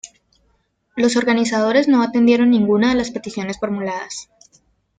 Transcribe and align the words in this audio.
Los 0.95 1.15
organizadores 1.15 1.87
no 1.87 2.01
atendieron 2.01 2.49
ninguna 2.49 2.89
de 2.89 2.95
las 2.95 3.11
peticiones 3.11 3.59
formuladas. 3.59 4.31